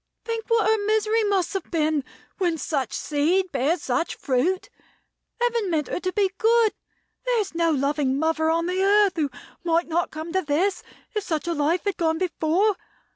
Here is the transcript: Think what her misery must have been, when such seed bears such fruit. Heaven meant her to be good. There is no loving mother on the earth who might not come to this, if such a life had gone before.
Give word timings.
Think 0.25 0.45
what 0.47 0.65
her 0.67 0.83
misery 0.87 1.23
must 1.25 1.53
have 1.53 1.69
been, 1.69 2.03
when 2.39 2.57
such 2.57 2.91
seed 2.91 3.51
bears 3.51 3.83
such 3.83 4.15
fruit. 4.15 4.67
Heaven 5.39 5.69
meant 5.69 5.89
her 5.89 5.99
to 5.99 6.11
be 6.11 6.31
good. 6.39 6.73
There 7.27 7.39
is 7.39 7.53
no 7.53 7.69
loving 7.69 8.17
mother 8.17 8.49
on 8.49 8.65
the 8.65 8.81
earth 8.83 9.15
who 9.17 9.29
might 9.63 9.87
not 9.87 10.09
come 10.09 10.33
to 10.33 10.41
this, 10.41 10.81
if 11.13 11.23
such 11.23 11.47
a 11.47 11.53
life 11.53 11.83
had 11.83 11.97
gone 11.97 12.17
before. 12.17 12.77